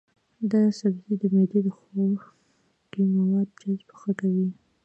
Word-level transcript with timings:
دا 0.51 0.61
سبزی 0.79 1.13
د 1.21 1.23
معدې 1.33 1.59
د 1.63 1.67
خوړنکي 1.77 3.01
موادو 3.15 3.55
جذب 3.61 3.89
ښه 3.99 4.11
کوي. 4.19 4.47